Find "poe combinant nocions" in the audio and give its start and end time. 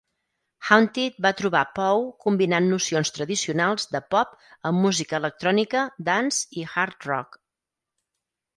1.79-3.13